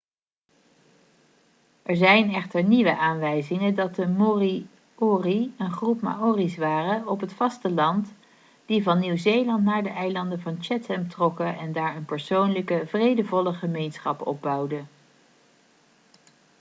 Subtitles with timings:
[1.83, 8.13] er zijn echter nieuwe aanwijzingen dat de moriori een groep maori's waren op het vasteland
[8.65, 14.27] die van nieuw-zeeland naar de eilanden van chatham trokken en daar een persoonlijke vredevolle gemeenschap
[14.27, 14.87] opbouwden